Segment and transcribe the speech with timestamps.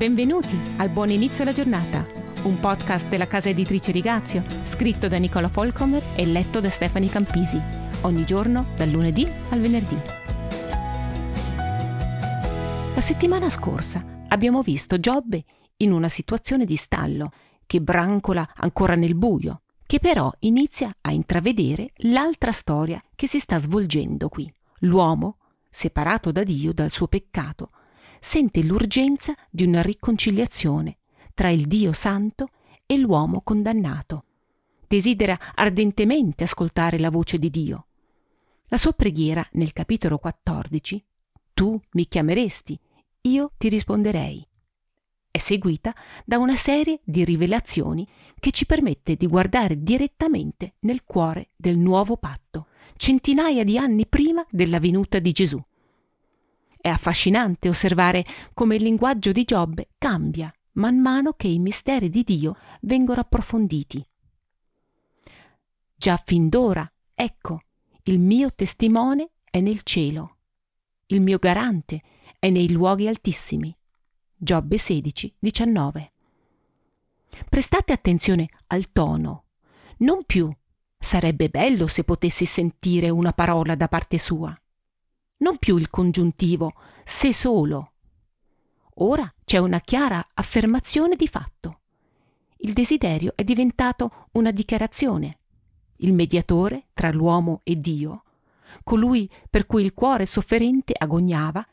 [0.00, 2.06] Benvenuti al Buon Inizio alla Giornata,
[2.44, 7.60] un podcast della casa editrice Rigazio, scritto da Nicola Folcomer e letto da Stefani Campisi,
[8.00, 9.98] ogni giorno dal lunedì al venerdì.
[12.94, 15.44] La settimana scorsa abbiamo visto Giobbe
[15.76, 17.32] in una situazione di stallo,
[17.66, 23.58] che brancola ancora nel buio, che però inizia a intravedere l'altra storia che si sta
[23.58, 24.50] svolgendo qui.
[24.78, 25.36] L'uomo,
[25.68, 27.72] separato da Dio dal suo peccato,
[28.20, 30.98] sente l'urgenza di una riconciliazione
[31.34, 32.50] tra il Dio santo
[32.86, 34.24] e l'uomo condannato.
[34.86, 37.86] Desidera ardentemente ascoltare la voce di Dio.
[38.66, 41.04] La sua preghiera nel capitolo 14,
[41.54, 42.78] Tu mi chiameresti,
[43.22, 44.46] io ti risponderei,
[45.32, 45.94] è seguita
[46.24, 48.06] da una serie di rivelazioni
[48.40, 52.66] che ci permette di guardare direttamente nel cuore del nuovo patto,
[52.96, 55.62] centinaia di anni prima della venuta di Gesù.
[56.80, 62.22] È affascinante osservare come il linguaggio di Giobbe cambia man mano che i misteri di
[62.22, 64.06] Dio vengono approfonditi.
[65.94, 67.64] Già fin d'ora, ecco,
[68.04, 70.38] il mio testimone è nel cielo,
[71.06, 72.02] il mio garante
[72.38, 73.76] è nei luoghi altissimi.
[74.34, 76.12] Giobbe 16, 19.
[77.46, 79.44] Prestate attenzione al tono.
[79.98, 80.50] Non più
[80.98, 84.58] sarebbe bello se potessi sentire una parola da parte sua
[85.40, 86.74] non più il congiuntivo,
[87.04, 87.92] se solo.
[89.02, 91.80] Ora c'è una chiara affermazione di fatto.
[92.58, 95.38] Il desiderio è diventato una dichiarazione.
[95.98, 98.24] Il mediatore tra l'uomo e Dio,
[98.84, 101.66] colui per cui il cuore sofferente agognava,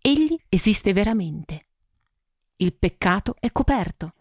[0.00, 1.66] egli esiste veramente.
[2.56, 4.14] Il peccato è coperto,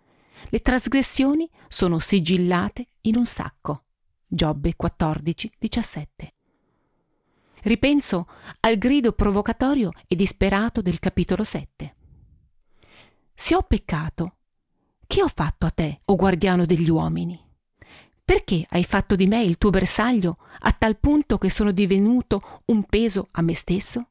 [0.49, 3.83] le trasgressioni sono sigillate in un sacco.
[4.25, 6.33] Giobbe 14, 17.
[7.64, 8.28] Ripenso
[8.59, 11.95] al grido provocatorio e disperato del capitolo 7.
[13.33, 14.36] Se ho peccato,
[15.08, 17.42] che ho fatto a te, o guardiano degli uomini?
[18.25, 22.83] Perché hai fatto di me il tuo bersaglio a tal punto che sono divenuto un
[22.83, 24.08] peso a me stesso?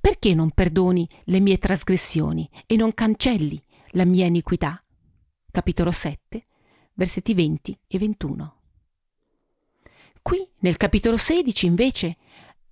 [0.00, 4.82] Perché non perdoni le mie trasgressioni e non cancelli la mia iniquità?
[5.52, 6.46] Capitolo 7,
[6.94, 8.54] versetti 20 e 21.
[10.22, 12.16] Qui, nel capitolo 16, invece,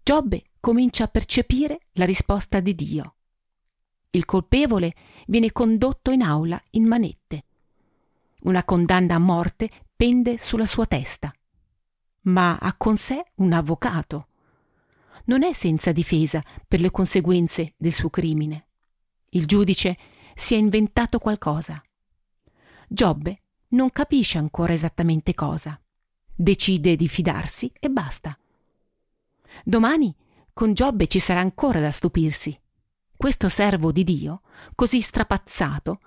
[0.09, 3.17] Giobbe comincia a percepire la risposta di Dio.
[4.09, 4.95] Il colpevole
[5.27, 7.45] viene condotto in aula in manette.
[8.45, 11.31] Una condanna a morte pende sulla sua testa,
[12.23, 14.29] ma ha con sé un avvocato.
[15.27, 18.69] Non è senza difesa per le conseguenze del suo crimine.
[19.33, 19.99] Il giudice
[20.35, 21.83] si è inventato qualcosa.
[22.89, 23.43] Giobbe
[23.73, 25.79] non capisce ancora esattamente cosa.
[26.35, 28.35] Decide di fidarsi e basta.
[29.65, 30.15] Domani
[30.53, 32.59] con Giobbe ci sarà ancora da stupirsi.
[33.17, 34.43] Questo servo di Dio,
[34.75, 36.01] così strapazzato,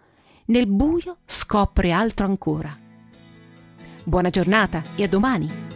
[0.48, 2.78] nel buio scopre altro ancora.
[4.04, 5.71] Buona giornata e a domani!